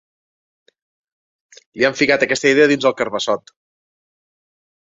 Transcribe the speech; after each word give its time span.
Li 1.81 1.87
han 1.89 1.97
ficat 1.99 2.25
aquesta 2.27 2.53
idea 2.55 2.73
dins 2.73 2.91
el 2.91 2.97
carbassot. 3.03 3.55